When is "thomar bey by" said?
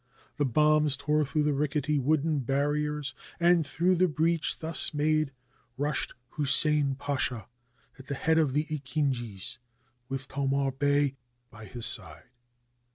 10.23-11.65